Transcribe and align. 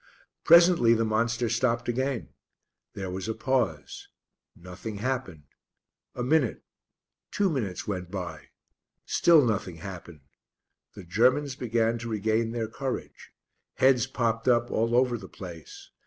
Presently 0.43 0.95
the 0.95 1.05
monster 1.05 1.47
stopped 1.47 1.87
again. 1.87 2.29
There 2.95 3.11
was 3.11 3.27
a 3.27 3.35
pause. 3.35 4.07
Nothing 4.55 4.97
happened. 4.97 5.43
A 6.15 6.23
minute 6.23 6.63
two 7.29 7.51
minutes 7.51 7.87
went 7.87 8.09
by. 8.09 8.47
Still 9.05 9.45
nothing 9.45 9.75
happened. 9.75 10.21
The 10.95 11.03
Germans 11.03 11.55
began 11.55 11.99
to 11.99 12.09
regain 12.09 12.51
their 12.51 12.67
courage. 12.67 13.29
Heads 13.75 14.07
popped 14.07 14.47
up 14.47 14.71
all 14.71 14.95
over 14.95 15.19
the 15.19 15.29
place. 15.29 15.91